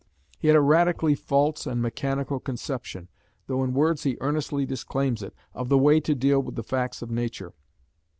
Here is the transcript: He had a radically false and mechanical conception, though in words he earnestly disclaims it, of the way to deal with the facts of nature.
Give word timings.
He 0.39 0.47
had 0.47 0.57
a 0.57 0.61
radically 0.61 1.13
false 1.13 1.67
and 1.67 1.79
mechanical 1.79 2.39
conception, 2.39 3.07
though 3.45 3.63
in 3.63 3.75
words 3.75 4.01
he 4.01 4.17
earnestly 4.19 4.65
disclaims 4.65 5.21
it, 5.21 5.35
of 5.53 5.69
the 5.69 5.77
way 5.77 5.99
to 5.99 6.15
deal 6.15 6.39
with 6.39 6.55
the 6.55 6.63
facts 6.63 7.03
of 7.03 7.11
nature. 7.11 7.53